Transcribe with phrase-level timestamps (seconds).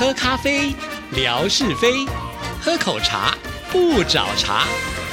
[0.00, 0.74] 喝咖啡，
[1.14, 2.08] 聊是非；
[2.58, 3.36] 喝口茶，
[3.70, 4.64] 不找茬。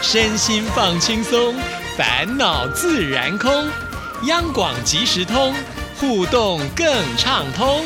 [0.02, 1.54] 身心放轻松，
[1.98, 3.52] 烦恼自然空。
[4.28, 5.54] 央广即时通，
[6.00, 6.88] 互动更
[7.18, 7.82] 畅通。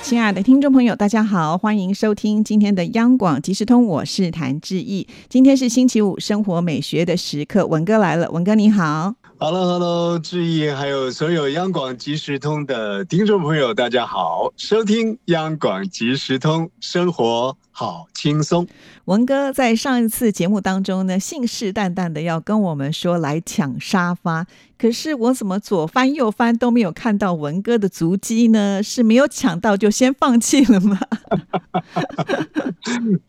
[0.00, 5.06] 亲爱的听众朋友，大家好，欢迎收听今天的央广即时通，我是谭志毅。
[5.28, 9.16] 今天是星期五，生活美学的时刻，文哥来了，文哥你好。
[9.40, 18.66] Hello，Hello，志毅，还有所有央广即时通的听众朋友，大家好，收听央广即时通，生活好轻松。
[19.04, 28.82] 文哥在上一次节目当中呢，信誓旦旦的要跟我们说来抢沙发，可是我怎么左翻右翻都没有看到文哥的足迹呢？
[28.82, 30.98] 是没有抢到就先放弃了吗？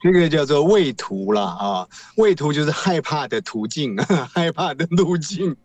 [0.02, 3.96] 这个叫做畏途了啊，畏途就是害怕的途径，
[4.34, 5.56] 害怕的路径。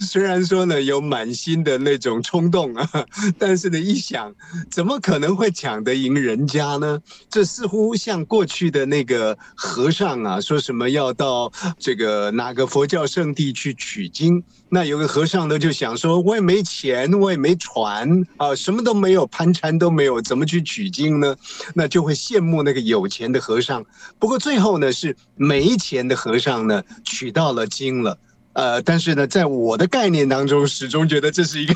[0.00, 2.90] 虽然说呢有满心的那种冲动啊，
[3.38, 4.34] 但是呢一想，
[4.70, 7.00] 怎么可能会抢得赢人家呢？
[7.30, 18.08] 这似乎像过去的那个和尚啊，说什么要到这个哪个佛教圣地去取经，那有个和尚呢就想说，我也没钱，我也没船
[18.38, 21.36] 啊，什么都没有，盘缠都没有，怎么去取经呢？
[21.74, 23.84] 那就会羡慕那个有钱的和尚。
[24.18, 28.18] 不过最后呢，是没钱的和尚呢取到了经了。
[28.54, 31.74] 呃，但是呢，在我的概念当中，始终觉得这是一个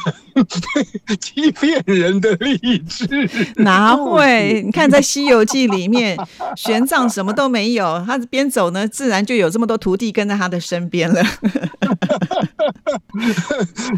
[1.20, 3.06] 欺骗人的励志。
[3.56, 4.62] 哪会？
[4.64, 6.16] 你看在《西游记》里面，
[6.56, 11.22] 玄奘什么都没有，他边走呢，自然就有这么多徒弟跟在他的身边了。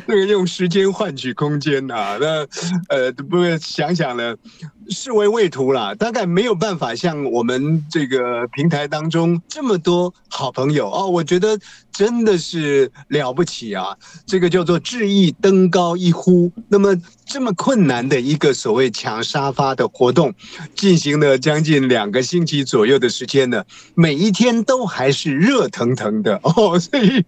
[0.07, 2.47] 那个用时间换取空间呐，那
[2.89, 4.35] 呃，不过想想呢。
[4.91, 11.59] 视为畏途啦，大概没有办法像我们这个平台当中这么多好朋友哦，我觉得
[11.93, 13.97] 真的是了不起啊！
[14.27, 16.95] 这个叫做志意登高一呼，那么。
[17.31, 20.35] 这么困难的一个所谓抢沙发的活动，
[20.75, 23.65] 进行了将近两个星期左右的时间呢，
[23.95, 26.77] 每一天都还是热腾腾的 哦。
[26.77, 27.25] 所以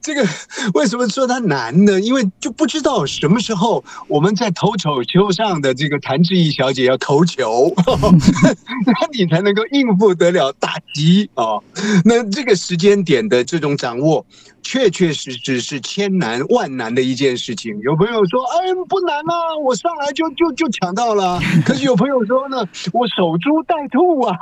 [0.00, 0.26] 这个
[0.72, 2.00] 为什么说它难呢？
[2.00, 7.74] 因为就不知道什么时候我们在投球球上的这个谭志毅小姐要投球，
[8.86, 11.62] 那你才能够应付得了打击哦。
[12.06, 14.24] 那这个时间点的这种掌握。
[14.66, 17.78] 确确实实是千难万难的一件事情。
[17.80, 21.40] 有朋友说：“哎，不难啊，我上来就就就抢到了。
[21.66, 22.58] ”可是有朋友说呢
[22.94, 24.36] ：“我守株待兔啊，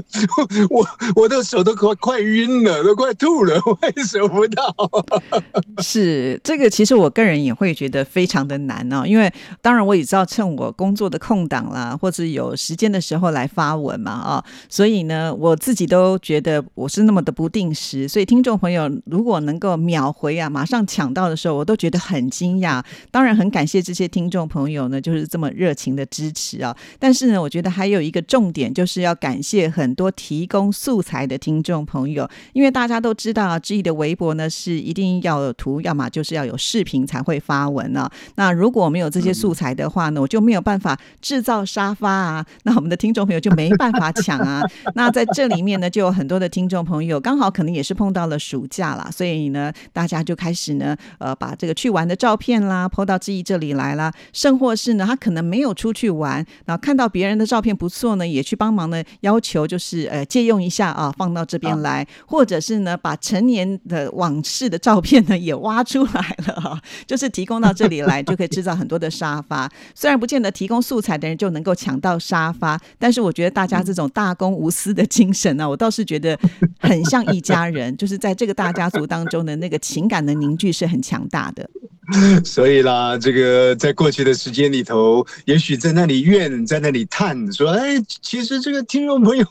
[0.70, 0.86] 我
[1.16, 4.74] 我的手都快快晕了，都快吐了，我也守不到。
[5.84, 9.04] ”是这个，其实我个人也会觉得非常的难哦。
[9.06, 9.30] 因为
[9.60, 18.08] 当然我也知道，趁我工作的空档啦，或者有时间的时候来发文嘛啊，所以呢，我自己都觉得我是那么的不定时。
[18.08, 22.82] 所以听众朋友，如果能够秒回啊，马上抢到的时候，我都觉得很惊讶。
[23.10, 26.74] 当然，很感谢这些听众朋友呢，就是这么热情的支持啊。
[26.98, 38.10] 但是呢，我觉得还有一个重点，就是要感谢很多提供素材的听众朋友，因为大家都知道啊，志毅的微博呢是一定要有图，要么就是要有视频才会发文啊。
[38.36, 44.62] 那如果没有这些素材的话呢，我就没有办法制造沙发啊，那我们的听众朋友就没办法抢啊。
[44.94, 49.34] 那在这里面呢，就有很多的听众朋友，刚好可能也是碰到了暑假啦，所以。
[49.34, 69.68] 所以呢，大家就开始呢，呃，把这个去玩的照片啦，抛到志毅这里来啦，甚或是呢，他可能没有出去玩，然后看到别人的照片不错呢，也去帮忙呢，要求就是呃借用一下啊，放到这边来，或者是呢，把成年的往事的照片呢也挖出来了啊，就是提供到这里来，就可以制造很多的沙发。
[69.96, 76.38] 虽然不见得提供素材的人就能够抢到沙发，但是我觉得大家这种大公无私的精神呢，我倒是觉得
[76.78, 79.24] 很像一家人，就是在这个大家族当。
[79.24, 81.66] 中的那个情感的凝聚是很强大的。
[82.44, 89.46] 所以啦，这个呃在过去的时间里头，也许在那里怨，在那里叹，说：“哎，其实这个听众朋友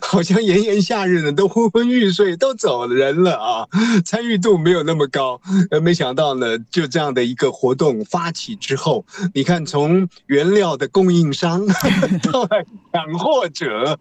[0.00, 3.68] 好像炎炎夏日呢，都昏昏欲睡，都走人了啊，
[4.04, 5.40] 参与度没有那么高。”
[5.70, 9.04] 呃，没想到呢，就这样的一个活动发起之后，
[9.34, 11.66] 你看，从原料的供应商
[12.22, 12.48] 到
[12.92, 13.98] 抢货者，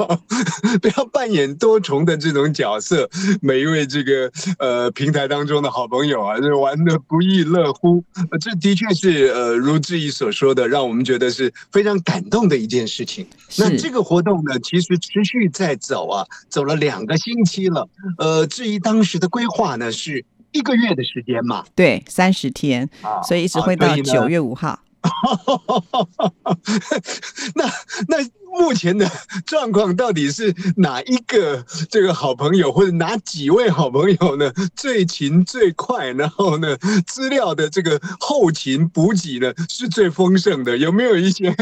[0.82, 3.08] 不要扮演多重的这种角色。
[3.40, 6.98] 每一位这个呃平台当中的好朋友啊，就玩的。
[7.06, 8.02] 不亦乐乎，
[8.38, 13.26] 这的确是呃，如志毅所说的，让我们觉得是非常感动的一件事情。
[13.58, 17.88] 那这个活动呢，其实持续在走啊，走了两个星期了。
[18.18, 21.64] 呃，至于当时的规划呢，是一个月的时间嘛？
[21.74, 22.88] 对，三十天，
[23.26, 24.80] 所以一直会到九月五号。
[27.54, 27.64] 那
[28.08, 28.18] 那。
[28.58, 29.10] 目前的
[29.44, 34.52] 状况到底是哪一个这个好朋友，或者哪几位好朋友呢？
[34.76, 40.78] 最勤最快，然后呢，资料的这个后勤补给呢是最丰盛的。
[40.78, 41.54] 有没有一些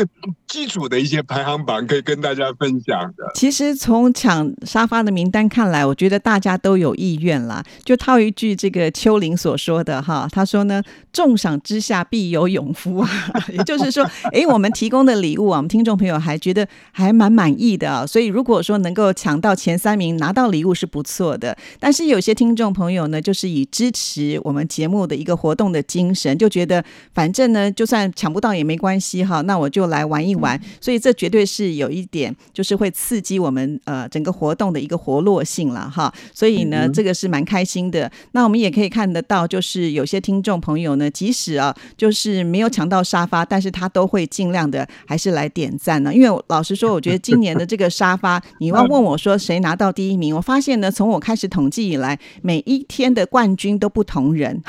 [0.47, 3.25] 基础的一些排行榜可以跟大家分享的？
[3.35, 7.65] 其实从抢沙发的名单看来，我觉得大家都有意愿啦。
[7.85, 13.09] 就套一句这个秋林所说的哈，他说呢：“重赏之下必有勇夫啊。”
[13.50, 16.69] 也就是说，哎，我们提供的礼物啊，我们听众朋友还觉得。
[16.90, 21.56] 还蛮满意的啊，所以如果说能够抢到前三名拿到礼物是不错的。
[21.79, 26.84] 但是有些听众朋友呢，就是以支持我们节目的一个活动的精神，就觉得
[27.14, 30.61] 反正呢，就算抢不到也没关系哈，那我就来玩一玩。
[30.81, 36.12] 所以这绝对是有一点，就是会刺激我们呃整个活动的一个活络性了哈。
[36.34, 38.11] 所以呢，这个是蛮开心的。
[38.32, 46.82] 那我们也可以看得到，就是有些听众朋友呢，即使啊，就是没有抢到沙发，但是他都会尽量的还是来点赞呢，因为老实。
[46.82, 50.34] 说我觉得今年的这个沙发，你要问我说谁拿到第一名？
[50.34, 54.60] 我发现呢，从我开始统计以来，每一天的冠军都不同人。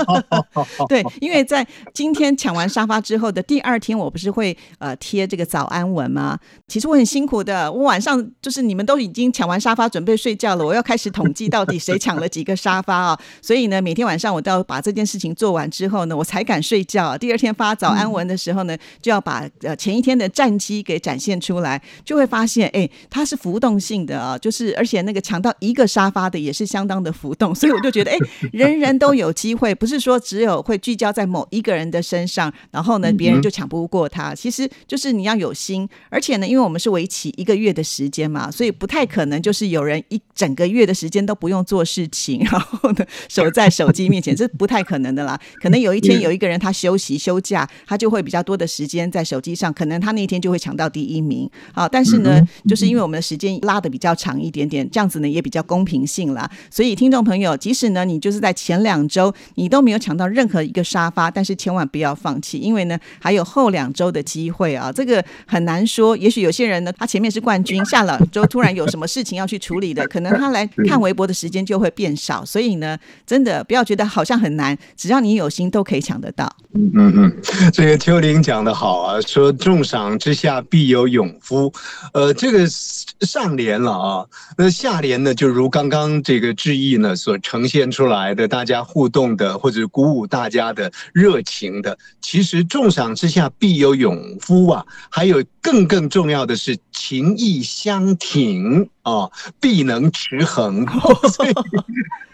[0.88, 6.38] 对，因为在今天抢完沙发之后的第二天，我不是会呃贴这个早安文吗？
[6.68, 13.18] 其实我很辛苦的，我晚上就是你们都已经抢完沙发准备睡觉了，我要开始统计到底谁抢了几个沙发啊。
[13.42, 17.18] 所以呢，每天晚上我都要把这件事情做完之后呢，我才敢睡觉。
[17.18, 21.15] 第二天发早安文的时候呢，就要把呃前一天的战绩给展。
[21.18, 28.18] 现出来就会发现，哎，它是浮动性的啊，就是而且那个抢到一个沙发的也是相当的浮动， 所以我就觉得，哎，
[28.52, 34.34] 人人都有机会，不是说只有会聚焦在某一个人的身上，然后呢，别人就抢不过他。
[34.34, 45.38] 其实就是你要有心，而且呢，因为我们是为期一个月的时间嘛，所以不太可能就是有人一整个月的时间都不用做事情， 然后呢守在手机面前，这不太可能的啦。
[45.62, 51.26] 可能有一天有一个人他休息休假，他就会比较多的时间在手机上，可能他那一天就会抢到第一。
[51.26, 56.48] 名好，但是呢，就是因为我们的时间拉的比较长一点点，这样子呢也比较公平性啦。
[56.70, 64.92] 所以听众朋友，即使呢你就是在前两周你都没有抢到任何一个沙发，但是千万不要放弃，因为呢还有后两周的机会啊。
[64.92, 72.44] 这个很难说，也许有些人呢他前面是冠军，下两周突然有什么事情要去处理的， 可能他来看微博的时间就会变少。
[72.44, 72.96] 所以呢，
[73.26, 76.48] 真的不要觉得好像很难，只要你有心都可以抢得到。
[76.74, 77.36] 嗯嗯，
[77.72, 81.06] 这个秋玲讲的好啊，说重赏之下必有。
[81.06, 81.72] 勇夫，
[82.12, 84.26] 呃，这个上联了啊，
[84.58, 99.30] 那下联呢，就如刚刚这个致意呢所呈现出来的，大家互动的或者鼓舞大家的热情的，其实重赏之下必有勇夫啊，还有更更重要的是情义相挺啊，
[99.60, 100.84] 必能持衡。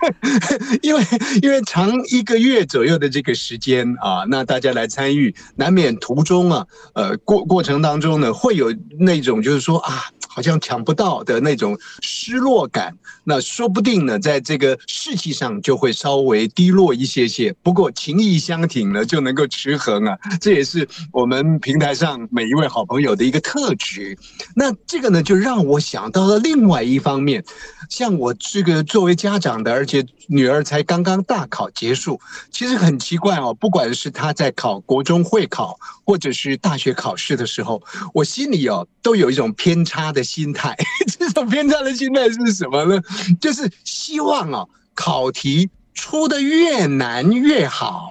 [0.82, 1.06] 因为
[1.42, 10.10] 因为长一个月左右的这个时间啊，那大家来参与，难免途中啊，呃过过程当中呢，会有那种就是说啊。
[10.34, 17.54] 好像抢不到的那种失落感，那说不定呢，在这个士气上就会稍微低落一些些。
[17.62, 24.16] 不过情谊相挺呢，就能够持衡啊，这也是我们平台上每一位好朋友的一个特质。
[24.56, 27.44] 那这个呢，就让我想到了另另外一方面，
[27.91, 32.20] 像我这个作为家长的，而且女儿才刚刚大考结束，
[32.53, 37.82] 其实很奇怪哦，不管是她在考国中会考，或者是大学考试的时候，
[38.14, 40.23] 我心里哦都有一种偏差的。
[40.23, 40.75] 心态，
[41.19, 43.03] 这种偏差的心态是什么呢？
[43.41, 44.64] 就是希望啊，
[44.94, 45.69] 考题。
[45.94, 48.08] 出的越难越好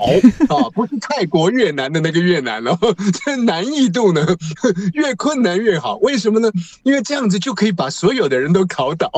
[0.50, 2.78] 啊， 不是泰国越南的那个越南了，
[3.26, 4.26] 这难易度呢
[4.94, 5.98] 越困难越好。
[5.98, 6.52] 为什么呢？
[6.84, 9.10] 因为这样子就可以把所有的人都考倒，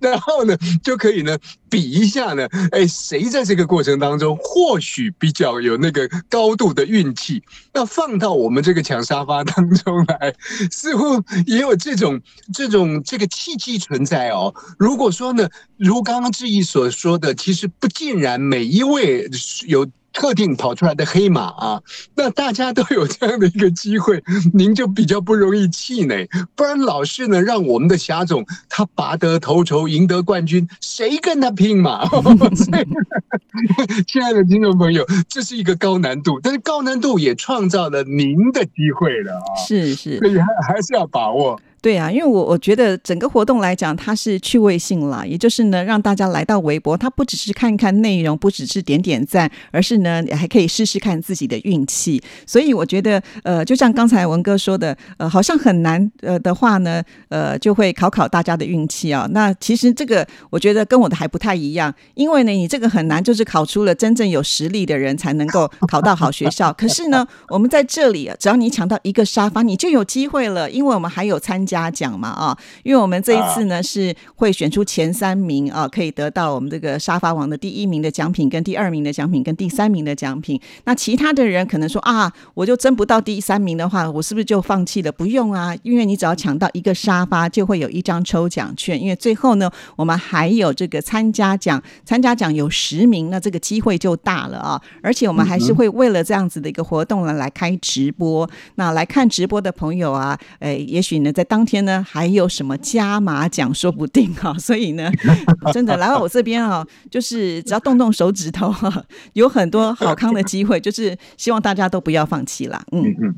[0.00, 1.36] 然后呢就可以呢
[1.70, 7.42] 比一下呢，哎，谁在这个过程当中或许比较有那个高度的运气。
[7.72, 10.34] 那放到我们这个抢沙发当中来，
[10.70, 12.20] 似乎也有这种
[12.52, 14.52] 这种这个契机存在哦。
[14.78, 15.48] 如果说呢，
[15.78, 17.70] 如刚刚志毅所说的，其实。
[17.78, 19.30] 不尽然，每一位
[19.66, 21.80] 有特定跑出来的黑马啊，
[22.14, 26.28] 那大家都有这样的一个机会， 您就比较不容易气馁。
[26.54, 32.04] 不然老是呢，让我们的霞总他拔得头筹，赢得冠军，谁跟他拼嘛？
[34.06, 39.48] 亲爱的听众朋友，这是一个高难度，但是高难度也创造了您的机会了啊！
[39.66, 41.60] 是是，所以还还是要把握。
[41.82, 52.22] 对啊，因为我我觉得整个活动来讲，它是趣味性啦，也就是呢，让大家来到微博，它不只是看看内容，不只是点点赞，而是呢，还可以试试看自己的运气。
[52.46, 59.26] 所以我觉得，呃，就像刚才文哥说的，呃，好像很难，呃的话呢，呃，就会考考大家的运气啊。
[59.30, 66.70] 那其实这个我觉得跟我的还不太一样，因为呢，你这个很难，就是考出了真正有实力的人才能够考到好学校。
[66.74, 72.56] 可是呢，我们在这里，只要你抢到一个沙发，你就有机会了，因为我们还有参加奖嘛啊。
[72.82, 80.60] 因为我们这一次呢是会选出前三名啊，可以得到我们这个沙发王的第一名的奖品、跟第二名的奖品、跟第三名的奖品。
[80.84, 85.12] 那其他的人可能说啊，我就争不到第三名的话，我是不是就放弃了？
[85.12, 89.00] 不用啊，因为你只要抢到一个沙发，就会有一张抽奖券。
[89.00, 94.80] 因为最后呢，我们还有这个参加奖，参加奖有十名，那这个机会就大了啊。
[95.02, 98.48] 而且我们还是会为了这样子的一个活动呢来开直播。
[98.76, 104.54] 那来看直播的朋友啊，诶，也许呢在当天呢还有什么加码奖，说不定哈。
[104.58, 105.10] 所以呢，
[105.72, 109.02] 真的来到我这边啊，就是只要动动手指头哈，
[109.34, 112.82] 有很多好康的机会，就是希望大家都不要放弃啦。
[112.92, 113.34] 嗯嗯，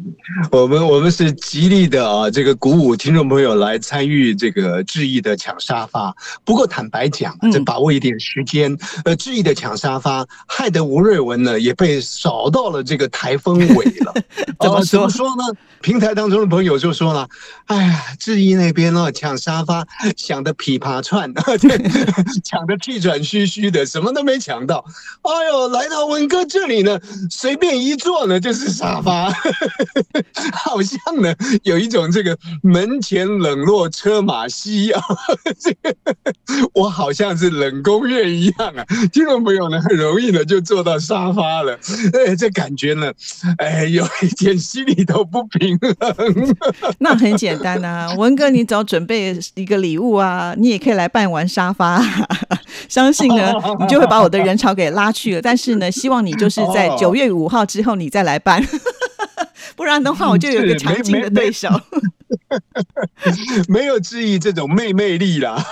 [0.51, 6.15] 我们我们是极力的啊，这个鼓舞听众朋友来参与这个智毅的抢沙发。
[6.45, 14.15] 不过坦白讲，这把握一点时间，呃，智毅的抢沙发，害得吴瑞文呢也被扫到了这个台风尾了。
[14.61, 15.45] 怎么怎么说呢？
[15.81, 17.29] 平台当中的朋友就说了
[17.67, 21.43] ：“哎呀，志毅那边哦抢沙发，想的噼啪串啊，
[22.45, 24.85] 抢的气喘吁吁的，什么都没抢到。
[25.23, 26.99] 哎呦，来到文哥这里呢，
[27.31, 29.33] 随便一坐呢就是沙发，
[30.53, 35.03] 好像呢有一种这个门前冷落车马稀啊，
[35.59, 35.95] 这个
[36.75, 38.85] 我好像是冷宫院一样啊。
[39.13, 41.79] 听众朋友呢很容易的就坐到沙发了，
[42.13, 43.13] 哎，这感觉呢，
[43.59, 46.57] 哎，有一点心里头不平衡。
[46.99, 52.03] 那很简单啊，文哥，你只要准备一个礼物啊，你也可以来办完沙发，
[52.89, 55.43] 相信呢，你就会把我的人潮给拉去了。
[55.43, 58.63] 但是呢，希望你就是在九月五号之后你再来办，
[59.77, 61.69] 不然的话我就有一个强劲的对手。
[63.69, 65.63] 没有质疑这种魅魅力啦，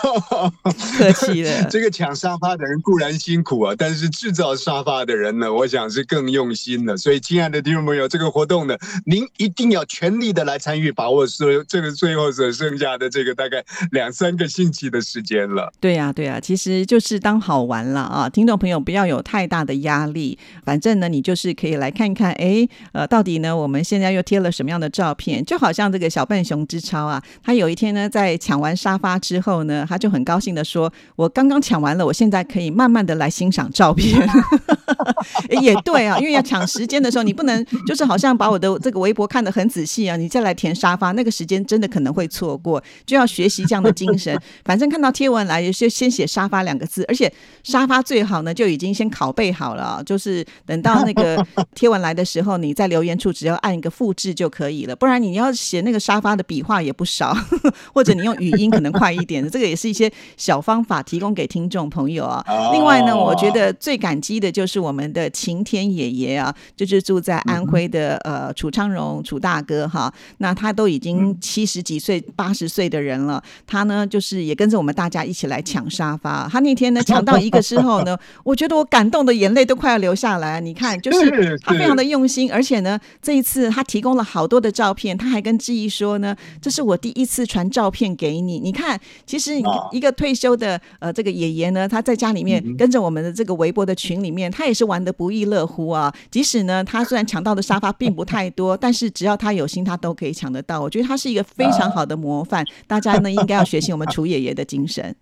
[0.97, 1.65] 客气了。
[1.71, 6.97] 这个抢沙发的人固然辛苦啊，但是制造沙发的人呢，我想是更用心的。
[6.97, 15.73] 所以，亲爱的听众朋友，这个活动呢，您一定要全力的来参与，把握所有这个最后所剩下的这个大概两三个星期的时间了。
[15.81, 18.29] 对呀，对呀，其实就是当好玩了啊！
[18.29, 25.45] 听众朋友不要有太大的压力，反正呢，你就是可以来看看，哎，呃，到底呢，我们现在又贴了什么样的照片？
[25.45, 27.21] 就好像这个小笨熊之超啊。
[27.43, 34.25] 他有一天呢，在抢完沙发之后呢，他就很高兴的说：“我刚刚抢完了，我现在可以慢慢的来欣赏照片。
[35.61, 42.83] ”也对啊，因为要抢时间的时候，你不能就是好像把我的这个微博看得很仔细啊，你再来填沙发，那个时间真的可能会错过。
[43.05, 47.33] 就要学习这样的精神，反正看到贴文来，就先写沙发两个字，而且
[47.65, 54.95] 沙发最好呢就已经先拷贝好了，就是等到那个贴文来的时候，你在留言处只要按一个复制就可以了。
[54.95, 57.37] 不然你要写那个沙发的笔画也不少。
[57.93, 62.45] 或者你用语音可能快一点的， 这个也是一些小方法提供给听众朋友啊。
[62.73, 70.13] 另外呢，我觉得最感激的就是我们的晴天爷爷啊，就是住在安徽的呃楚昌荣楚大哥哈。
[70.39, 76.49] 那他都已经七十几岁、八十岁的人了，他呢就是也跟着我们大家一起来抢沙发。
[76.51, 80.61] 他那天呢抢到一个之后呢， 我觉得我感动的眼泪都快要流下来。
[80.61, 87.45] 你看，就是他非常的用心，而且呢这一次他提供了好多的照片，他还跟志毅说呢，这是我第一次。
[87.51, 89.55] 传照片给你，你看，其实
[89.91, 96.15] 一个退休的呃这个爷爷呢，他在家里面跟着我们的这个微博的群里面，他也是玩的不亦乐乎啊。
[96.31, 100.81] 即使呢，他虽然抢到的沙发并不太多，但是只要他有心，他都可以抢得到。
[100.81, 105.13] 我觉得他是一个非常好的模范，大家呢应该要学习我们 楚爷爷的精神。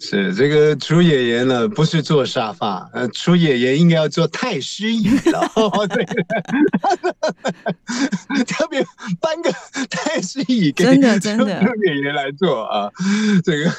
[0.00, 5.50] 是这个楚爷爷呢，不是坐沙发，呃，楚爷爷应该要坐太师椅了。
[5.88, 6.04] 对，
[8.44, 8.84] 特别
[9.20, 9.47] 搬个
[10.74, 12.90] 真的 真的楚爷爷来做啊。
[13.44, 13.70] 这个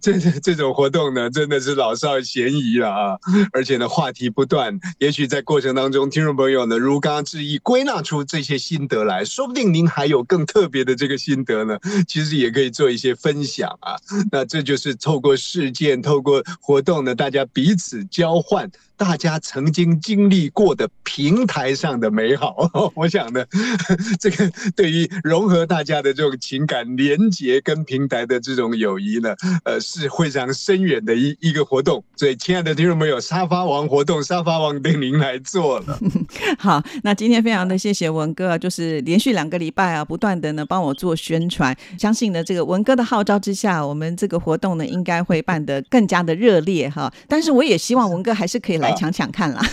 [0.00, 3.18] 这这种活动呢，真的是老少咸宜了啊。
[3.52, 13.96] 而且呢，话题不断，也许在过程当中，听众朋友呢，如刚刚致意归纳出这些心得来，说不定您还有更特别的这个心得呢，其实也可以做一些分享啊。
[14.30, 15.36] 那这就是透过。
[15.42, 18.70] 事件透过活动呢，大家彼此交换。
[19.02, 22.70] 大家曾经经历过的平台上的美好。
[22.94, 23.44] 我想呢，
[24.20, 32.04] 这个对于融合大家的这种情感连结跟平台的这种友谊呢，呃，是非常深远的一一个活动。
[32.14, 35.98] 所以，亲爱的听众朋友，沙发王活动，沙发王对您来做了。
[36.56, 41.76] 好，那今天非常的谢谢文哥，就是连续两个礼拜啊，不断的呢帮我做宣传。
[41.98, 47.12] 相信呢，这个文哥的号召之下，我们这个活动呢应该会办得更加的热烈哈。
[47.26, 49.62] 但是我也希望文哥还是可以来抢抢看啦。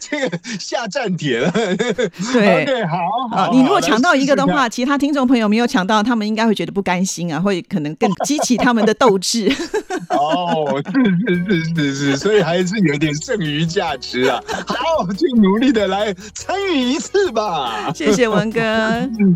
[0.00, 1.50] 这个下站帖了，
[2.32, 2.96] 对，好，
[3.30, 9.50] 好，你如果抢到一个的话，其他听众朋友没有抢到，他们应该会觉得不甘心啊，会可能更激起他们的斗志。
[10.10, 10.92] 哦，是
[11.26, 14.42] 是是是是，所以还是有点剩余价值啊。
[14.66, 17.92] 好，就努力的来参与一次吧。
[17.94, 18.60] 谢谢文哥，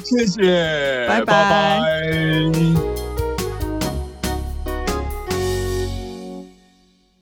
[0.05, 1.83] 谢谢，拜拜。